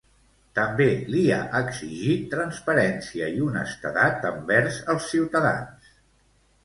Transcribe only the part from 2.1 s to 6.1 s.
transparència i honestedat envers els ciutadans.